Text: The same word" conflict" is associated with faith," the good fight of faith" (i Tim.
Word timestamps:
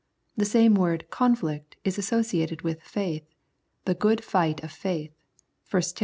The 0.35 0.45
same 0.45 0.73
word" 0.73 1.05
conflict" 1.11 1.75
is 1.83 1.99
associated 1.99 2.63
with 2.63 2.81
faith," 2.81 3.35
the 3.85 3.93
good 3.93 4.23
fight 4.23 4.63
of 4.63 4.71
faith" 4.71 5.13
(i 5.75 5.79
Tim. 5.79 5.93